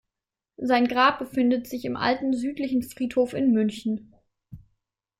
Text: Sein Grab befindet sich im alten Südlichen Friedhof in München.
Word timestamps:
Sein 0.57 0.87
Grab 0.87 1.19
befindet 1.19 1.67
sich 1.67 1.85
im 1.85 1.95
alten 1.95 2.33
Südlichen 2.33 2.81
Friedhof 2.81 3.35
in 3.35 3.51
München. 3.53 4.11